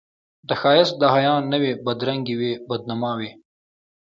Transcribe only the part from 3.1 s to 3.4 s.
وې